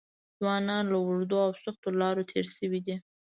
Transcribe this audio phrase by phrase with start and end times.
[0.39, 2.95] ځوانان له اوږدو او سختو لارو تېر شوي دي.